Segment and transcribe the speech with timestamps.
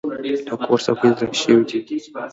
[0.47, 1.77] د کور څوکۍ زاړه شوي دي.